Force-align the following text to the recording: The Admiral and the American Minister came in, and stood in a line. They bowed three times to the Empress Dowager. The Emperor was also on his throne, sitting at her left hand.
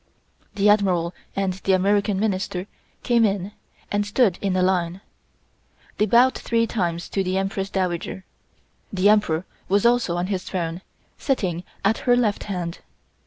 The 0.55 0.67
Admiral 0.67 1.13
and 1.35 1.53
the 1.53 1.73
American 1.73 2.19
Minister 2.19 2.65
came 3.03 3.23
in, 3.23 3.51
and 3.91 4.03
stood 4.03 4.39
in 4.41 4.55
a 4.55 4.63
line. 4.63 5.01
They 5.99 6.07
bowed 6.07 6.33
three 6.33 6.65
times 6.65 7.07
to 7.09 7.23
the 7.23 7.37
Empress 7.37 7.69
Dowager. 7.69 8.25
The 8.91 9.09
Emperor 9.09 9.45
was 9.69 9.85
also 9.85 10.17
on 10.17 10.25
his 10.25 10.43
throne, 10.43 10.81
sitting 11.19 11.63
at 11.85 11.99
her 12.09 12.15
left 12.17 12.45
hand. 12.45 12.79